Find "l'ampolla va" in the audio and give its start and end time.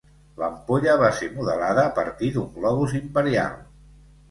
0.43-1.09